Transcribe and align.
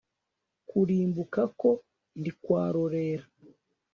kurimbuka 0.69 1.41
ko 1.59 1.69
ntikwarorera 2.21 3.25